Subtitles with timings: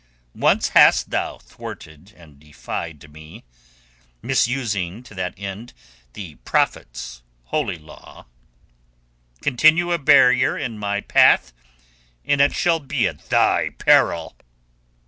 [0.33, 3.43] Once hast thou thwarted and defied me,
[4.23, 5.73] misusing to that end
[6.13, 8.25] the Prophet's Holy Law.
[9.43, 11.53] Continue a barrier in my path
[12.25, 14.35] and it shall be at thy peril."